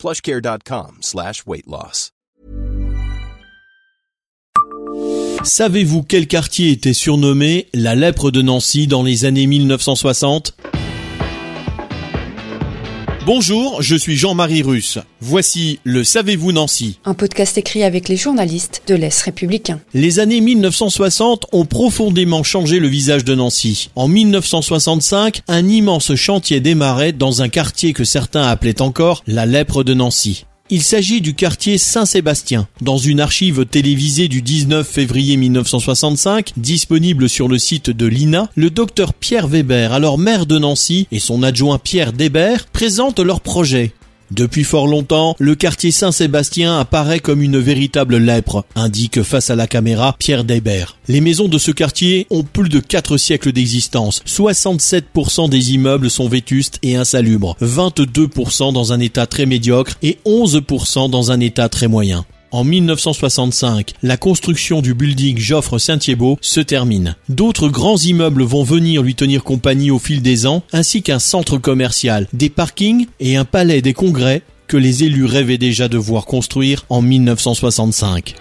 [0.00, 1.42] plushcare.com slash.
[5.44, 10.54] Savez-vous quel quartier était surnommé la lèpre de Nancy dans les années 1960
[13.32, 14.98] Bonjour, je suis Jean-Marie Russe.
[15.20, 19.78] Voici le Savez-vous Nancy Un podcast écrit avec les journalistes de l'Est républicain.
[19.94, 23.90] Les années 1960 ont profondément changé le visage de Nancy.
[23.94, 29.84] En 1965, un immense chantier démarrait dans un quartier que certains appelaient encore la lèpre
[29.84, 30.44] de Nancy.
[30.72, 32.68] Il s'agit du quartier Saint-Sébastien.
[32.80, 38.70] Dans une archive télévisée du 19 février 1965, disponible sur le site de l'INA, le
[38.70, 43.94] docteur Pierre Weber, alors maire de Nancy, et son adjoint Pierre Debert présentent leur projet.
[44.30, 49.66] Depuis fort longtemps, le quartier Saint-Sébastien apparaît comme une véritable lèpre, indique face à la
[49.66, 50.96] caméra Pierre Debert.
[51.08, 54.22] Les maisons de ce quartier ont plus de 4 siècles d'existence.
[54.26, 61.10] 67% des immeubles sont vétustes et insalubres, 22% dans un état très médiocre et 11%
[61.10, 62.24] dans un état très moyen.
[62.52, 67.14] En 1965, la construction du building Joffre Saint-Thiébaut se termine.
[67.28, 71.58] D'autres grands immeubles vont venir lui tenir compagnie au fil des ans, ainsi qu'un centre
[71.58, 76.24] commercial, des parkings et un palais des congrès que les élus rêvaient déjà de voir
[76.26, 78.34] construire en 1965.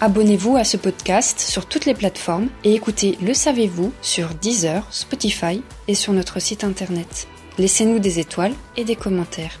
[0.00, 5.62] Abonnez-vous à ce podcast sur toutes les plateformes et écoutez Le Savez-vous sur Deezer, Spotify
[5.86, 7.28] et sur notre site internet.
[7.58, 9.60] Laissez-nous des étoiles et des commentaires.